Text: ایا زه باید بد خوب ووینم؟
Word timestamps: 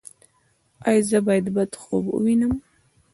ایا 0.87 1.01
زه 1.09 1.19
باید 1.27 1.45
بد 1.55 1.71
خوب 1.81 2.05
ووینم؟ 2.09 2.53